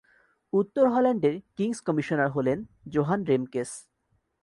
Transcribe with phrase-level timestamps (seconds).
[0.53, 2.57] উত্তর হল্যান্ডের King's commissioner হলেন
[2.89, 3.71] জোহান রেমকেস।